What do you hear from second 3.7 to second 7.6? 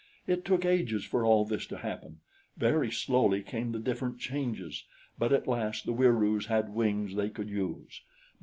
the different changes; but at last the Wieroos had wings they could